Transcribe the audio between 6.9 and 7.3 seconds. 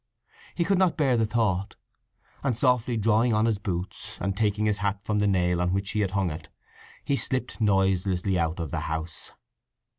he